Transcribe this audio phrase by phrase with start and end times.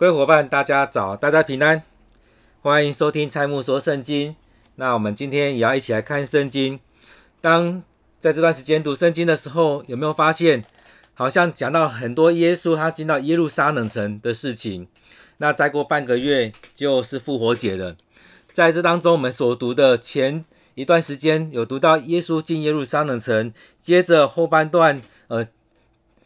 [0.00, 1.82] 各位伙伴，大家早，大家平安，
[2.62, 4.34] 欢迎收听蔡木说圣经。
[4.76, 6.80] 那我们今天也要一起来看圣经。
[7.42, 7.82] 当
[8.18, 10.64] 在这段时间读圣经的时候，有没有发现，
[11.12, 14.88] 好像讲到很多耶稣他进到耶路撒冷城的事情？
[15.36, 17.94] 那再过半个月就是复活节了。
[18.54, 20.46] 在这当中，我们所读的前
[20.76, 25.46] 一段时间有读到耶稣进耶路撒冷城，接着后半段，呃，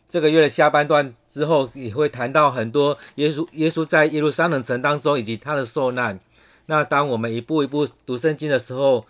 [0.09, 1.17] 这个月的下半段。
[1.35, 6.21] 之后也会谈到很多耶稣，耶稣在耶路撒冷城当中以及他的受难。
[6.67, 9.05] 那当我们一步一步读圣经的时候，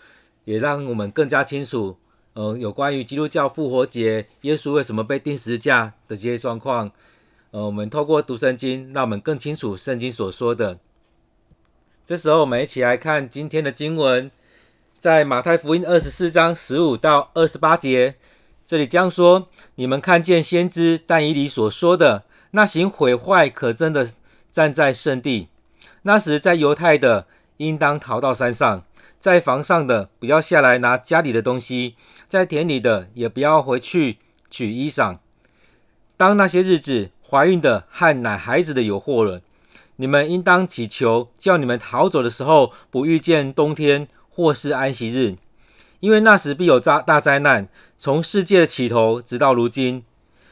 [0.46, 1.98] 也让我们更加清楚，
[2.32, 6.90] 呃，有关于基督教复活节，耶稣为什么被钉十字架的这些状况。
[7.50, 10.78] 呃，我们透过读圣经，让我们更清楚圣经所说的。
[12.06, 14.30] 这时候，我们一起来看今天的经文，
[14.98, 18.14] 在马太福音二十四章十五到二十八节。
[18.66, 24.08] 这里将说：你们看见先知但以理所说的，那行毁坏可憎的
[24.50, 25.48] 站在圣地。
[26.02, 27.26] 那时在犹太的
[27.58, 28.84] 应当逃到山上，
[29.20, 31.96] 在房上的不要下来拿家里的东西，
[32.28, 34.18] 在田里的也不要回去
[34.50, 35.18] 取衣裳。
[36.16, 39.42] 当那些日子，怀孕的和奶孩子的有祸了。
[39.96, 45.36] 你们应当祈求，叫你们逃走的时候不遇见冬天或是安息日。
[46.04, 47.66] 因为那时必有灾大灾难，
[47.96, 50.04] 从世界的起头直到如今，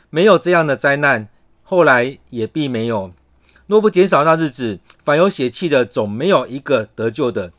[0.08, 1.28] 没有这样的灾难，
[1.62, 3.12] 后来也必没有。
[3.66, 7.52] 若不减少那日子，凡有血气的总没有一个得救的。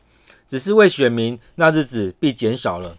[0.48, 2.98] 只是为选民，那日子必减少了。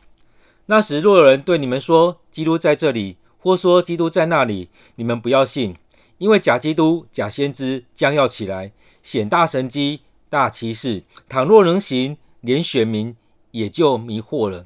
[0.68, 5.76] 那时若有人对你们说基督在这里，或说基督在那里，你们不要信，
[6.20, 8.72] 因为假基督、假先知将要起来，
[9.04, 11.04] 显大神迹、大奇事。
[11.28, 13.18] 倘若能行，连选民
[13.52, 14.66] 也就迷惑了。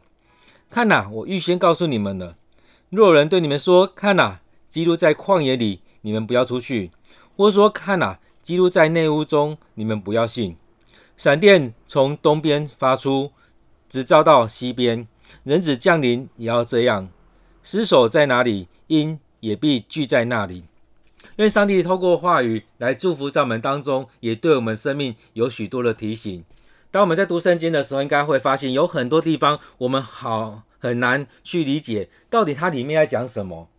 [0.69, 2.35] 看呐，我预先告诉你们了。
[2.89, 4.39] 若有人对你们说：“看呐，
[4.69, 6.91] 基督在旷野里”，你们不要出去；
[7.35, 10.55] 或说：“看呐，基督在内屋中”，你们不要信。
[11.17, 13.31] 闪电从东边发出，
[13.89, 15.07] 直照到西边。
[15.43, 17.09] 人子降临也要这样。
[17.63, 20.65] 尸首在哪里，鹰也必聚在那里。
[21.35, 26.43] 愿上帝透过话语来祝福在我们当中，也对我们生命有许多的提醒。
[26.89, 33.69] 当我们在读圣经的时候，应该会发现有很多地方我们好很难去理解，到底它里面在讲什么。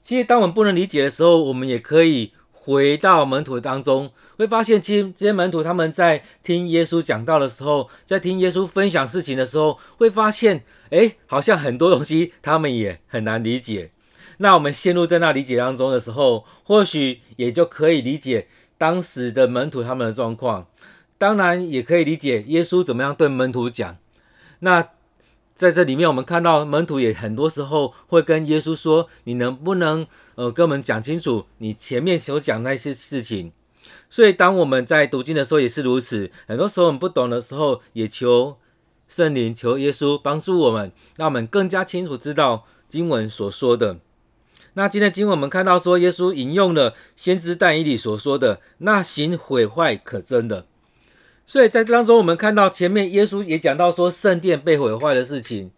[0.00, 13.90] 其实，当我们不能理解的时候，我们也可以回到门徒当中，会发现，其实这些门徒他们在听耶稣讲道的时候，在听耶稣分享事情的时候，会发现，诶，好像很多东西他们也很难理解。
[14.38, 20.66] 那我们陷入在那理解当中的时候，或许也就可以理解当时的门徒他们的状况。
[21.16, 23.96] 当然也可以理解耶稣怎么样对门徒讲。
[24.58, 24.88] 那
[25.62, 33.52] 在这里面，我们看到门徒也很多时候会跟耶稣说：“你能不能呃跟我们讲清楚你前面所讲那些事情？”
[34.10, 36.32] 所以当我们在读经的时候也是如此。
[36.48, 38.56] 很多时候我们不懂的时候，也求
[39.06, 43.98] 圣灵、求耶稣帮助我们，让我们更加清楚知道经文所说的。
[44.74, 50.66] 那今天经文我们看到说，耶稣引用了先知但以理所说的：“那行毁坏可憎的。”
[51.44, 55.70] 所以在这当中，我们看到前面耶稣也讲到说圣殿被毁坏的事情。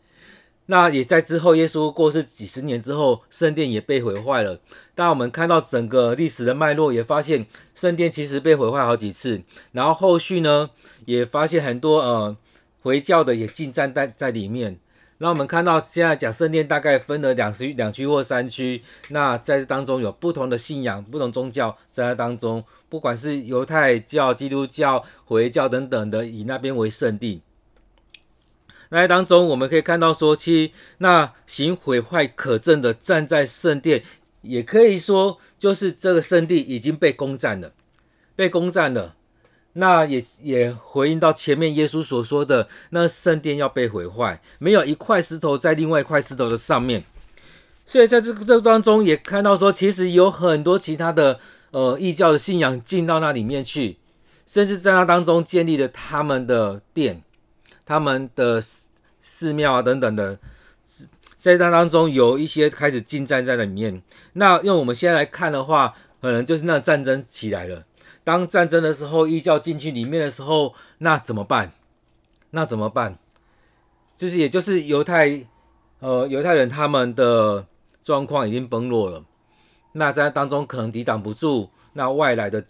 [0.67, 4.61] 那也在之后，耶稣过世几十年之后，圣殿也被毁坏了。
[4.95, 9.43] 当我们看到整个历史的脉络，也发现圣殿其实被毁坏好几次。
[9.73, 10.71] 然后后续呢，
[11.05, 12.37] 也发现很多呃
[12.81, 14.79] 回教的也进站在在里面。
[15.19, 18.83] 那我们看到现在讲圣殿大概分了两区、两区或三区。
[19.09, 22.65] 那在这当中有不同的信仰、不同宗教在那当中。
[22.89, 27.43] 不管是犹太教、基督教、回教等等的，以那边为圣地。
[28.91, 34.05] 那在当中，我们可以看到说，其那行毁坏可憎的站在圣殿，
[34.43, 37.73] 也可以说就是这个圣地已经被攻占了，
[38.37, 39.17] 被攻占了。
[39.75, 47.05] 那也也回应到前面耶稣所说的，那圣殿要被毁坏，没有一块石头在另外一块石头的上面。
[47.87, 51.39] 所以在这个这当中，也看到说，其实有很多其他的。
[51.75, 53.99] 呃，异教的信仰进到那里面去，
[54.47, 57.21] 甚至在那当中建立了他们的殿、
[57.85, 58.63] 他们的
[59.21, 60.39] 寺庙啊等等的，
[61.41, 64.01] 在那当中有一些开始进站在那里面。
[64.35, 67.85] 那用我们现在来看的话，可能就是那战争起来了。
[68.25, 71.73] 当战争的时候，异教进去里面的时候，那怎么办？
[72.51, 73.19] 那怎么办？
[74.17, 75.47] 就是也就是犹太
[76.01, 77.67] 呃犹太人他们的
[78.03, 79.25] 状况已经崩落了。
[79.93, 82.65] 那在当中可能抵挡不住那外来的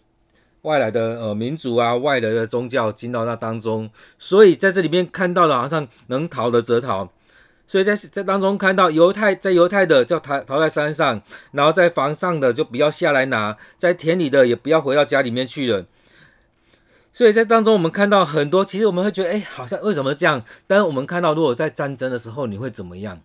[0.62, 7.10] 外来的呃民族啊，外来的宗教进到那当中，所以在这里面看到了好像能逃的则逃，
[7.66, 11.22] 所以在在当中看到犹太在犹太的叫逃逃在山上，
[11.52, 15.86] 然后在房上的就不要下来拿，在田里的也不要回到家里面去了。
[17.12, 20.44] 所以在当中，我们看到很多，其实我们会觉得，哎，好像为什么这样？
[20.66, 23.20] 但是我们看到，如果在战争的时候，你会怎么样？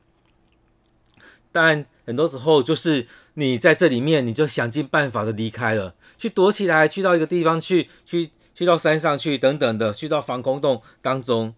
[1.51, 11.55] 但很多时候，就是你在这里面，你就想尽办法的离开了，去躲起来，去到一个地方去，去去到山上去，等等的，去到防空洞当中。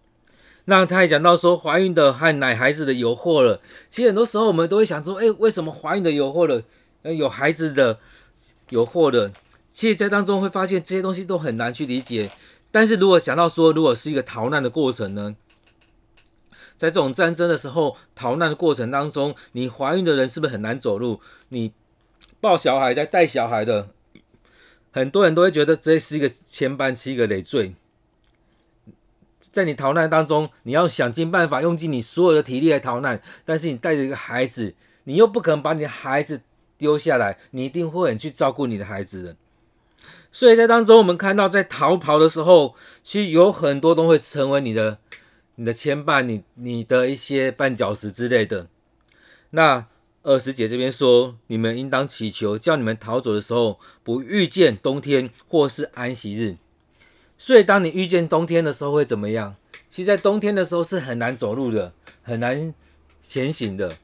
[0.66, 3.60] 那他也讲到说，怀孕的和奶孩子的有祸了。
[3.90, 6.62] 其实很多时候，我们都会想说，哎，为什么怀孕的有祸了？
[7.02, 7.98] 有孩子的
[8.68, 9.32] 有祸了？
[9.72, 12.30] 其实，在当中会发现这些东西都很难去理解。
[12.70, 15.34] 但是如果想到说，如果是一个逃难的过程呢？
[16.76, 21.20] 在这种战争的时候，逃难的过程当中，你怀孕的人是不是很难走路？
[21.48, 21.72] 你
[22.40, 23.88] 抱小孩在带小孩的，
[24.92, 27.74] 很多人都会觉得这是一个牵绊，是一个累赘。
[29.52, 36.40] 在你逃难当中，你要想尽办法，用尽你所有的体力来逃难，但是你带着一个孩子，你又不可能把你的孩子
[36.78, 39.36] 丢下来，你一定会很去照顾你的孩子的。
[40.32, 44.98] 所以在当中，我们看到在逃跑的时候，其实有很多都会成为你的。
[45.56, 48.68] 你的牵绊，你你的一些绊脚石之类的。
[49.50, 49.86] 那
[50.22, 56.56] 二十节这边说，你们应当祈求，叫你们逃走的时候，不遇见冬天或是安息日。
[57.44, 59.56] 所以，当你遇见冬天的时候，会怎么样？
[59.90, 61.92] 其实，在冬天的时候是很难走路的，
[62.22, 62.72] 很难
[63.20, 63.96] 前行的。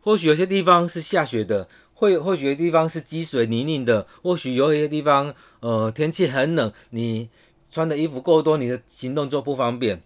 [0.00, 7.28] 或许有些地方是下雪的，会或许有些地方是积水泥泞的，或许有一些地方，呃，天气很冷，你
[7.70, 10.02] 穿的衣服够多，你的行动就不方便。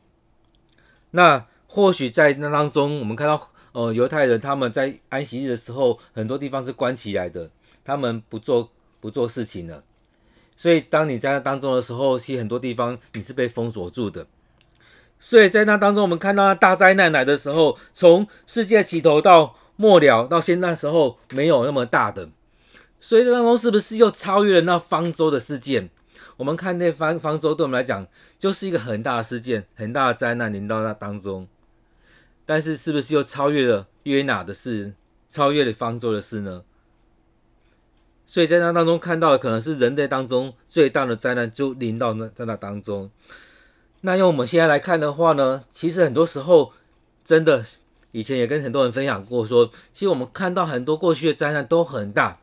[1.13, 7.49] 那或许在那当中，我们看到，呃，犹太人他们在安息日的时候，很多地方是关起来的，
[7.85, 9.85] 他们不做不做事情了。
[10.63, 14.29] 所以当你在那当中的时候，其实很多地方你是被封锁住的。
[15.19, 22.29] 所以在那当中，我们看到那大灾难来的时候，从世界起头到末了，到现在时候没有那么大的。
[23.01, 25.91] 所以这当中是不是又超越了那方舟的事件？
[26.37, 28.07] 我们看那方方舟，对我们来讲
[28.39, 31.49] 就是一个很大的事件，很大的灾难临到那当中。
[32.47, 34.95] 但是，是不是又超越了约拿的事，
[35.29, 36.63] 超越了方舟的事呢？
[38.33, 43.11] 所以在那当中看到的，可能是人类当中最大的灾难，就临到那在那当中。
[44.01, 46.73] 那用我们现在来看的话呢，其实很多时候
[47.23, 47.63] 真的，
[48.11, 52.39] 以前也跟很多人分享过说，说其实我们看到很多过去的灾难都很大。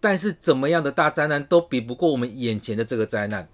[0.00, 3.46] 但是怎么样的大灾难都比不过我们眼前的这个灾难。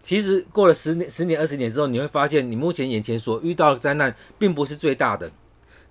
[0.00, 5.30] 其实过了十年、十年、二十年之后，你会发现你目前眼前所遇到的灾难并不是最大的。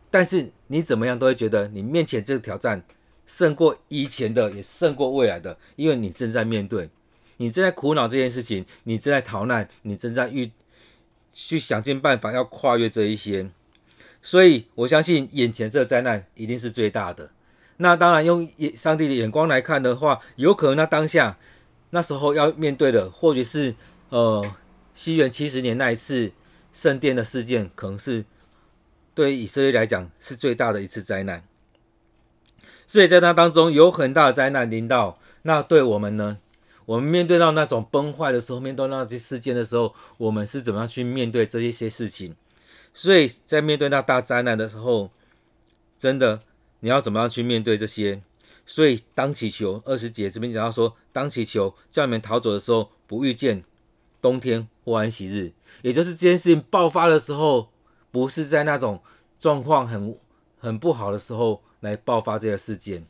[0.10, 2.84] 但是你怎么样都会觉得你面前这个挑战
[3.32, 6.90] 胜过以前的，也胜过未来的，因为你正在面对，
[7.38, 10.52] 你正在苦恼这件事情，你正在逃难，你正在遇
[11.32, 13.50] 去想尽办法要跨越这一些。
[14.22, 17.32] 所以我相信眼前这灾难一定是最大的。
[17.78, 21.38] 那当然，用眼上帝的眼光来看的话，有可能那当下
[21.92, 23.74] 那时候要面对的，或许是
[24.10, 24.56] 呃
[24.94, 26.34] 西元七十年那一次
[26.74, 28.26] 圣殿的事件，可能是
[29.16, 31.42] 对以色列来讲是最大的一次灾难。
[32.92, 36.40] 所以在那当中有很大的灾难临到，那对我们呢？
[36.86, 42.36] 我们面对到那种崩坏的时候，面对那些事件的时候，我们是怎么样去面对这一些事情？
[42.94, 45.10] 所以在面对那大灾难的时候，
[45.98, 46.42] 真的。
[46.82, 48.22] 你要怎么样去面对这些？
[48.66, 53.64] 所以当祈求二十节这边讲到说，当祈求叫你们逃走的时候，不遇见
[54.22, 57.70] 冬天或安息日，也就是这件事情爆发的时候，
[58.12, 59.02] 不是在那种
[59.40, 60.18] 状况很
[60.60, 63.06] 很不好的时候来爆发这个事件。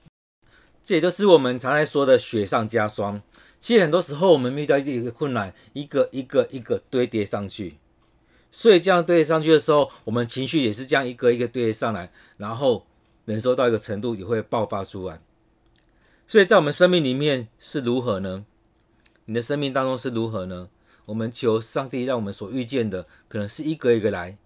[0.83, 3.21] 这也就是我们常来说的雪上加霜。
[3.59, 7.77] 其实很多时候我们遇到一个困难，一个一个一个堆叠上去，
[8.51, 12.87] 所以这样堆叠上去的时候，我们情绪也是这样一个一个堆叠上来，然后。
[13.25, 15.21] 忍受到一个程度也会爆发出来，
[16.25, 18.45] 所以在我们生命里面是如何呢？
[19.25, 20.69] 你的生命当中是如何呢？
[21.05, 24.39] 我们求上帝让我们所遇见的可能是一个一个来，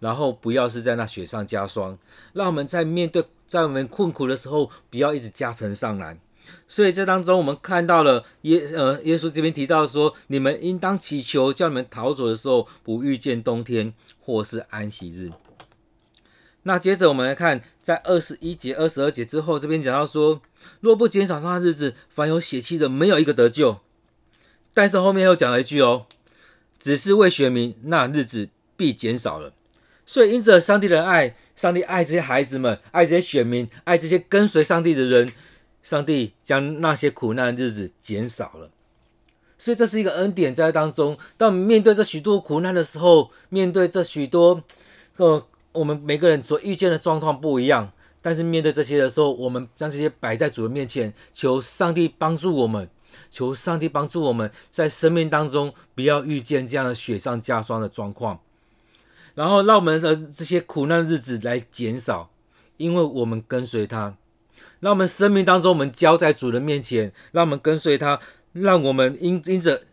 [0.00, 1.96] 然后不要是在那雪上加霜，
[2.32, 6.20] 让我们在面对在我们困苦的时候不要一直加成上来。
[6.66, 15.32] 所以这当中我们看到了耶呃耶稣这边提到说，你们应当祈求，叫你们逃走的时候不遇见冬天或是安息日。
[16.62, 20.42] 那接着我们来看，在二十一节、二十二节之后，这边讲到说，
[20.80, 23.78] 若不减少他的日子，凡有血气的，没有一个得救。
[24.74, 26.06] 但是后面又讲了一句哦，
[26.78, 29.52] 只是为选民，那日子必减少了。
[30.08, 35.30] 所以因着上帝的爱，上帝爱这些孩子们，爱这些选民，爱这些跟随上帝的人，
[35.82, 38.70] 上帝将那些苦难的日子减少了。
[39.58, 41.18] 所以这是一个恩典在当中。
[41.36, 44.62] 当我们面对这许多苦难的时候，面对这许多
[45.16, 45.46] 呃。
[45.72, 52.88] 我们每个人所遇见的状况不一样，但是面对这些的时候，我们将这些摆在主的面前，求上帝帮助我们，
[53.30, 58.40] 求上帝帮助我们在生命当中不要遇见这样的雪上加霜的状况，
[59.38, 62.28] 然后让我们的这些苦难的日子来减少，
[62.76, 64.16] 因为我们跟随他。
[64.80, 68.18] 让我们生命当中，我们交在主的面前，让我们跟随他，
[68.52, 69.84] 让我们因因着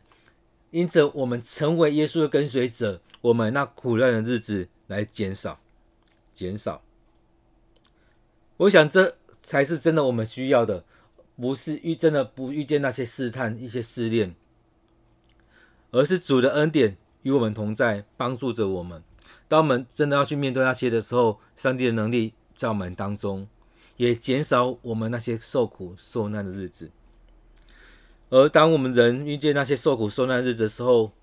[0.71, 5.59] 因着我们成为耶稣的跟随者，我们那苦难的日子来减少，
[6.33, 6.81] 减少。
[8.57, 10.83] 我想这才是真的我们需要的，
[11.35, 14.33] 不是遇真的不遇见那些试探、一些试炼，
[15.91, 19.03] 而是主的恩典与我们同在，帮助着我们。
[19.47, 23.47] 当我们真的要去面对那些的时候，上帝的能力在我们当中。
[23.97, 26.91] 也减少我们那些受苦受难的日子，
[28.29, 31.13] 而当我们人遇见那些受苦受难日子的时候，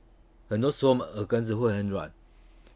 [0.49, 2.11] 很多时候我们耳根子会很软，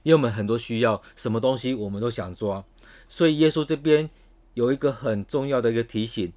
[0.03, 2.63] 因为我们很多需要，什么东西我们都想抓。
[3.09, 4.11] 所以耶稣这边
[4.53, 6.31] 有一个很重要的一个提醒，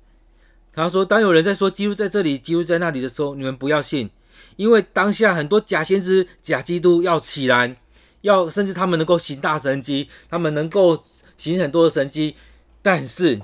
[0.71, 4.09] 他说：当有人在说基督在这里，基督在那里的时候，你们不要信，
[4.55, 7.75] 因为当下很多假先知、假基督要起来，
[8.21, 11.03] 要甚至他们能够行大神迹，他们能够
[11.37, 12.35] 行很多的神迹。
[12.81, 13.41] 但是，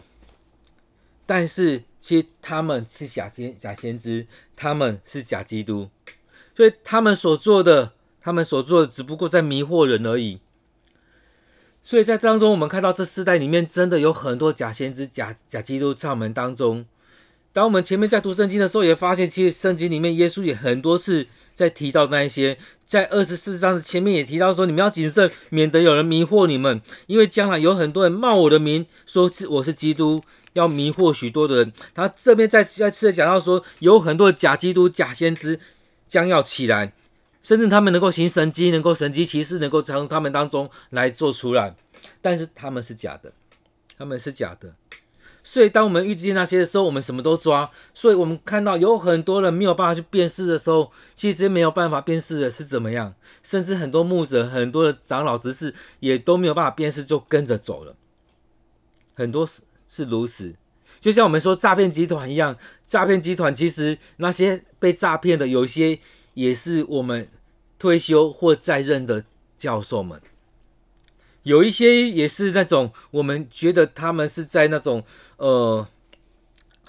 [1.25, 5.89] 但是，其实他们是假先假先知，他们是假基督，
[6.55, 7.91] 所以他们所做的，
[8.21, 10.39] 他们所做的只不过在迷惑人而已。
[11.83, 16.85] 所以在当中，我们看到这世代里面真的有很多假先知、假假基督在我们当中。
[17.53, 22.59] 当我们前面在读圣经的时候，也发现其实圣经里面耶稣也很多次在提到那一些。
[22.85, 30.21] 在二十四章的前面也提到说，你们要谨慎，免得有人迷惑你们，因为将来有很多人冒我的名说是我是基督，
[30.53, 31.73] 要迷惑许多的人。
[31.95, 35.59] 他这边再再次的讲到说，有很多假基督、假先知
[36.05, 36.93] 将要起来，
[37.41, 41.75] 甚至他们能够行神迹，能够神迹奇事，能够从他们当中来做出来，
[42.21, 43.33] 但是他们是假的，
[43.97, 44.75] 他们是假的。
[45.47, 47.69] 所以，当我们遇见那些的时候，我们什么都抓。
[47.93, 53.13] 所以我们看到有很多人没有办法去辨识的时候，其实没有办法辨识的是怎么样。
[53.43, 57.95] 甚至很多牧者、很多的长老执事也都没有办法辨识，就跟着走了。
[59.13, 60.55] 很多是是如此，
[60.99, 65.99] 就像我们说诈骗集团一样，诈骗集团其实那些被诈骗的，有些
[66.33, 67.29] 也是我们
[67.77, 69.23] 退休或在任的
[69.55, 70.19] 教授们。
[71.45, 75.03] 有一些也是那种我们觉得他们是在那种
[75.37, 75.87] 呃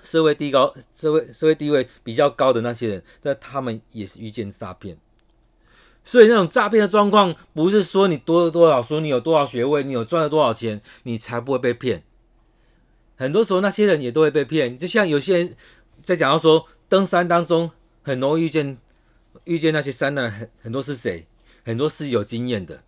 [0.01, 4.97] 社会地高社会社会地位比较高的那些人，但他们也是遇见诈骗。
[6.03, 12.03] 所以那种诈骗的状况，不是说你读了多少书，你有多少学位，你有赚了多少钱，你才不会被骗。
[13.17, 14.79] 很多时候那些人也都会被骗。
[14.79, 15.57] 就像有些人
[16.03, 17.71] 在讲到说，登山当中
[18.03, 18.79] 很容易遇见
[19.45, 21.27] 遇见那些山难，很很多是谁？
[21.63, 22.85] 很多是有经验的。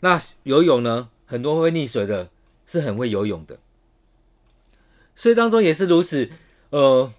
[0.00, 1.08] 那游泳呢？
[1.24, 2.30] 很多会溺水的，
[2.66, 3.58] 是很会游泳的。
[5.16, 6.30] 所以当中也是如此。
[6.70, 7.12] 呃，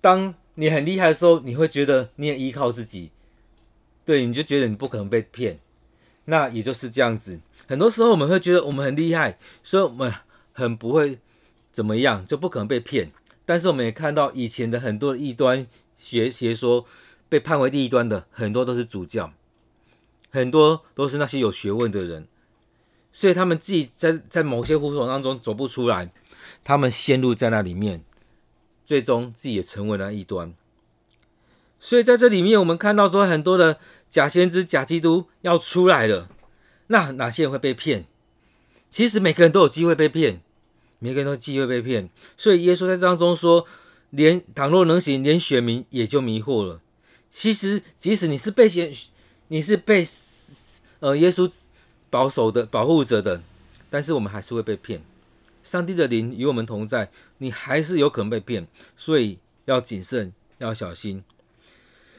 [0.00, 3.10] 当你很厉害的时候，你会觉得你也依靠自己，
[4.04, 5.58] 对，你就觉得你不可能被骗。
[6.26, 7.40] 那也就是这样子。
[7.66, 10.12] 很多时候我们会觉得我们很厉害，所以我们
[10.52, 11.18] 很不会
[11.72, 13.10] 怎么样，就不可能被骗。
[13.44, 15.66] 但是我们也看到以前的很多异端
[15.98, 16.86] 学学说
[17.28, 19.32] 被判为异端的，很多都是主教。
[20.34, 22.26] 很多都是那些有学问的人，
[23.12, 26.12] 所以他们自己在在某些胡同当中走不出来，
[26.64, 28.02] 他们陷入在那里面，
[28.84, 30.52] 最终自己也成为了异端。
[31.78, 33.78] 所以在这里面，我们看到说很多的
[34.10, 36.28] 假先知、假基督要出来了，
[36.88, 38.04] 那哪些人会被骗？
[38.90, 40.40] 其实每个人都有机会被骗，
[40.98, 42.10] 每个人都有机会被骗。
[42.36, 43.64] 所以耶稣在当中说，
[44.10, 46.80] 连倘若能行，连选民也就迷惑了。
[47.30, 48.92] 其实即使你是被选。
[49.54, 50.04] 你是被
[50.98, 51.48] 呃耶稣
[52.10, 53.40] 保守的保护着的，
[53.88, 55.00] 但是我们还是会被骗。
[55.62, 61.22] 上帝的灵与我们同在，你还是有可能被骗，所以要谨慎，要小心。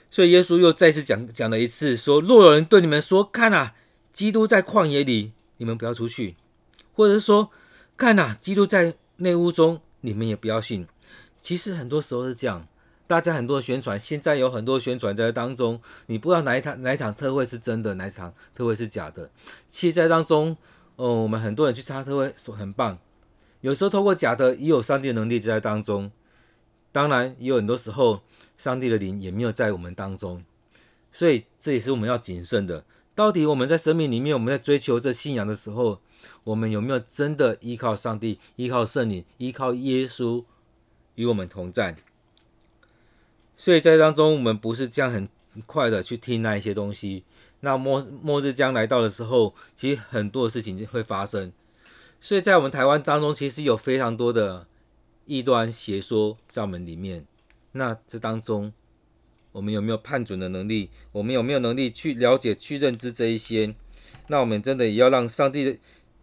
[0.10, 3.75] 所以耶稣又再次讲讲了一次，说：若有人对你们说，看啊，
[4.13, 6.36] 基督在旷野里，你们不要出去；
[6.94, 7.51] 或者是说，
[7.98, 10.88] 看啊，基督在内屋中，你们也不要信。
[11.42, 12.65] 其实很多时候是这样。
[13.07, 19.29] 大家很多宣传，现在有很多宣传在当中，你不知道哪一场哪一场特惠是真的，哪一场特惠是假的。
[19.69, 20.57] 其实在当中，
[20.95, 22.97] 哦，我们很多人去参特惠说很棒，
[23.62, 26.12] 有时候透过假的，也有上帝的能力在当中。
[26.91, 28.21] 当然，也有很多时候，
[28.57, 30.43] 上帝的灵也没有在我们当中。
[31.12, 32.85] 所以这也是我们要谨慎的。
[33.13, 36.01] 到底我们在生命里面，我们在追求这信仰的时候，
[36.43, 40.43] 我们有没有真的依靠上帝、依靠圣灵、依靠耶稣
[41.13, 41.95] 与我们同在？
[43.57, 45.27] 所以在当中，我们不是这样很
[45.65, 47.24] 快的去听那一些东西。
[47.62, 51.51] 那末末日将来到的时候，其实很多的事情就会发生。
[52.19, 54.67] 所以在我们台湾当中，其实有非常多的
[55.25, 57.25] 异端邪说在我们里面。
[57.71, 58.74] 那这当中，
[59.51, 60.89] 我们有没有判准的能力？
[61.12, 63.75] 我们有没有能力去了解、去认知这一些？
[64.27, 65.79] 那我们真的也要让上帝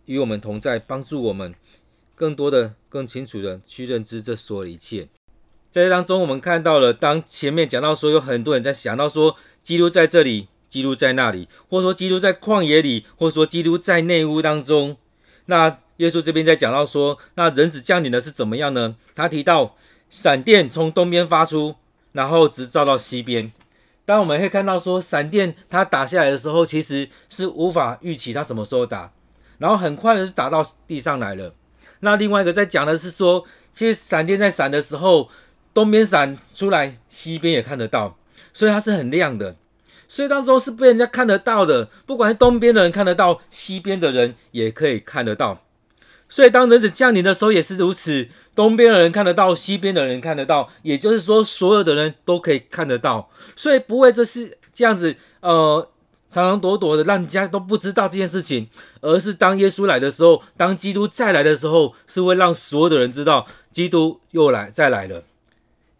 [0.07, 1.55] 与我们同在，帮助我们
[2.15, 5.09] 更多的、更清楚的去认知这所有一切。
[5.73, 14.99] 在这当中，我们看到了，当前面讲到说，有很多人在想到说，基督在这里，基督在那里，或者说基督在旷野里，或者说基督在内屋当中。
[15.47, 18.97] 那耶稣这边在讲到说，那人子降临的是怎么样呢？
[19.15, 19.75] 他提到
[20.11, 21.77] 闪电从东边发出，
[22.13, 23.51] 然后直照到西边。
[24.05, 29.11] 当我们可以看到说，闪电它打下来的时候，其实是无法预期它什么时候打，
[29.57, 31.55] 然后很快的就打到地上来了。
[32.01, 35.31] 那另外一个在讲的是说，其实闪电在闪的时候，
[35.75, 38.17] 东边闪出来，西边也看得到，
[38.53, 39.57] 所以它是很亮的。
[40.09, 45.63] 所以当中是被人家看得到的，不管是东边的人看得到，西边的人也可以看得到。
[46.29, 53.31] 所以当人子降临的时候也是如此，东边的人看得到，西边的人看得到，也就是说所有的人都可以看得到。
[53.57, 55.89] 所以不会这是这样子，呃，
[56.29, 58.69] 藏藏躲躲的，让人家都不知道这件事情，
[59.03, 65.25] 而是当耶稣来的时候，当基督再来的时候，是会让所有的人知道，基督又来再来了，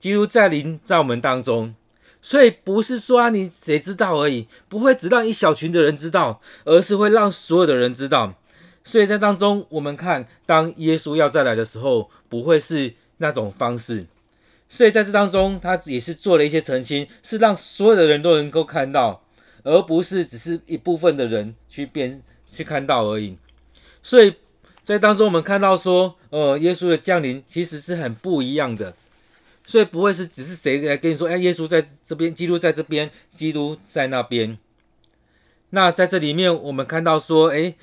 [0.03, 1.77] 基督在临在我们当中。
[2.21, 8.35] 所以不是说啊，你谁知道而已，不会只让一小群的人知道，而是会让所有的人知道。
[8.83, 14.07] 所以在当中，我们看当耶稣要再来的时候，不会是那种方式。
[14.69, 19.23] 所以在这当中，他也是做了一些澄清，是让所有的人都能够看到，
[19.63, 23.37] 而不是只是一部分的人去变去看到而已。
[24.03, 24.35] 所以
[24.83, 28.95] 在当中，我们看到说，呃，耶稣的降临其实是很不一样的。
[29.65, 34.59] 所以不会是只是谁来跟你说，哎，耶稣在这边，基督在这边，基督在那边。
[35.71, 37.75] 那在这里面，我们看到说，哎，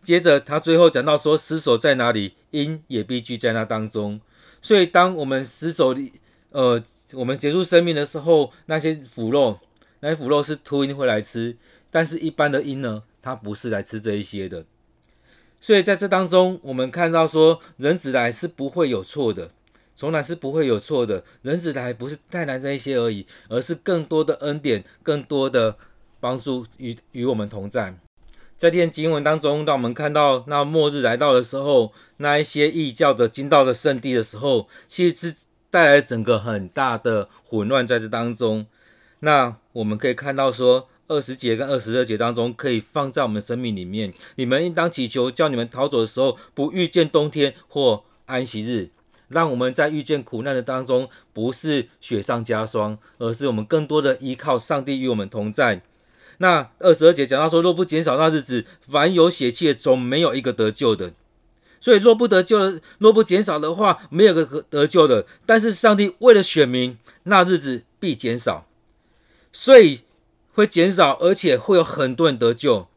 [0.00, 4.20] 接着他最后讲到说，尸首在哪里，鹰也必居在那当中。
[4.62, 6.12] 所以当我们尸首里，
[6.50, 9.58] 呃，我们结束生命的时候，那些腐肉，
[10.00, 11.56] 那些腐肉是秃鹰会来吃，
[11.90, 14.64] 但是一般的鹰呢，它不是来吃这一些的。
[15.60, 19.50] 所以在这当中，我们看到说，人子来是不会有错的。
[19.96, 25.76] 从来是不会有错的，人子来不是带来这一些而已，而是更多的恩典，更多的
[26.20, 27.98] 帮助与与我们同在。
[28.58, 35.36] 在这篇经文当中，当我们看到那末日来到的时候，那一些异教的进到的圣地的时候，其实是
[35.70, 38.66] 带来整个很大的混乱在这当中。
[39.20, 44.12] 那我们可以看到说，二十节跟二十二节当中可以放在我们生命里面。
[44.36, 48.90] 你们应当祈求，叫你们逃走的时候，不遇见冬天或安息日。
[49.28, 55.82] 让我们在遇见苦难的当中，不是雪上加霜，而是我们更多的依靠上帝与我们同在。
[56.38, 61.12] 那二十二节讲到说，若不减少那日子，凡有血气的总没有一个得救的。
[61.80, 65.26] 所以若不得救，若不减少的话，没有个得救的。
[65.44, 68.66] 但是上帝为了选民，那日子必减少，
[69.52, 70.00] 所以
[70.52, 72.88] 会减少，而且会有很多人得救。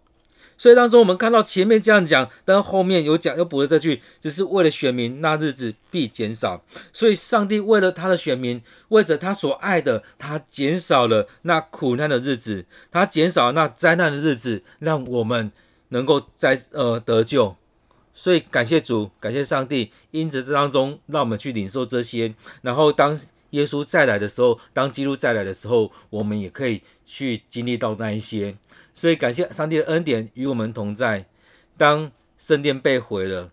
[0.60, 6.66] 所以当中，我们看到前面这样讲，但后面有讲又补了这句，只是为了选民，那日子必减少。
[6.92, 15.50] 所以上帝为了他的选民，为着他所爱的，他减少了那苦难的日子，他减少那灾难的日子，让我们
[15.88, 17.56] 能够在呃得救。
[18.14, 23.18] 所以感谢主，感谢上帝，因此这当中让我们去领受这些，然后当
[23.52, 28.58] 耶稣再来的时候，当基督再来的时候，我们也可以去经历到那一些。
[29.00, 31.26] 所以感谢上帝的恩典与我们同在。
[31.78, 33.50] 当圣殿被毁了，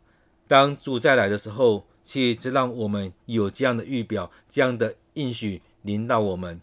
[0.49, 6.61] 当主再来的时候，其实让我们有这样的预表，这样的应许临到我们。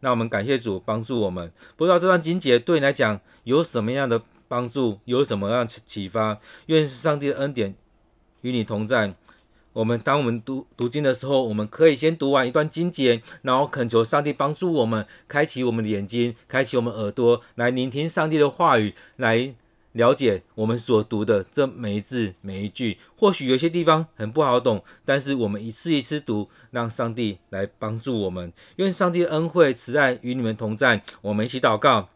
[0.00, 1.50] 那我们感谢主帮助我们。
[1.78, 6.38] 不知道这段经节对你来讲有什么样的帮助，有什么样启发？
[6.66, 7.74] 愿上帝的恩典
[8.42, 9.14] 与你同在。
[9.72, 19.54] 我们当我们读读经的时候，我们可以先读完一段经节，然后恳求上帝帮助我们，开启我们的眼睛，开启我们耳朵，来聆听上帝的话语，来
[19.92, 22.98] 了解我们所读的这每一字每一句。
[23.16, 28.52] 或许有些地方很不好懂，但是我们一次一次读，让上帝来帮助我们。
[28.76, 31.04] 愿上帝的恩惠慈爱与你们同在。
[31.22, 32.08] 我们一起祷告，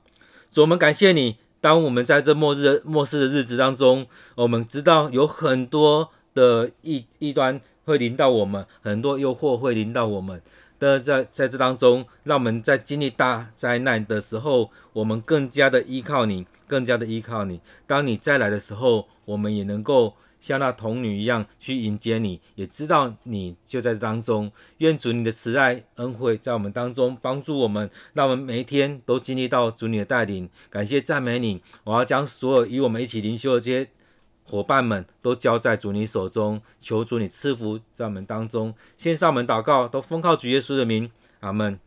[0.51, 1.37] 主，我们感谢你。
[1.61, 6.11] 当我们在这末日末世的日子当中，我们知道有很多。
[6.35, 10.43] 的异异端会临到我们，很多诱惑会临到我们。
[10.77, 17.61] 但在在这当中，让我们在经历大灾难的时候，我们更加的依靠你，更加的依靠你。
[17.87, 24.51] 当你再来的时候，我们也能够像那童女一样去迎接你，也知道你就在当中。
[24.79, 30.51] 愿主你的慈爱恩惠在我们当中帮助我们，让我们每一天都经历到主你的带领。
[30.69, 33.89] 感谢赞美你，我要将所有与我们一起灵修的这些。
[34.45, 38.75] 伙伴们都交在主你手中，求主你赐福在我们当中。
[38.97, 41.79] 献上我们祷告，都奉靠主耶稣的名，阿门。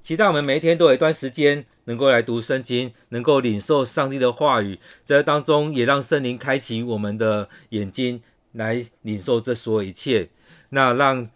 [0.00, 10.30] 期待我们每一天都有一段时间能够来读圣经，能够领受上帝的话语，在当中也让圣灵开启我们的眼睛，来领受这所有一切。
[10.68, 11.28] 那让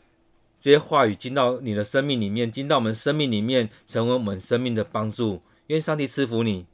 [0.60, 5.42] 这些话语进到你的生命里面，进到我们生命里面，成为我们生命的帮助。
[5.66, 6.66] 愿上帝赐福你。